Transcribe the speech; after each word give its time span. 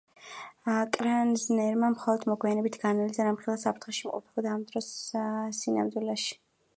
კრაზნერმა 0.95 1.89
მხოლოდ 1.95 2.25
მოგვიანებით 2.31 2.79
გააანალიზა, 2.85 3.27
რამხელა 3.27 3.57
საფრთხეში 3.65 4.03
იმყოფებოდა 4.09 4.55
იმ 4.57 4.65
დროს 4.73 4.91
სინამდვილეში. 5.59 6.35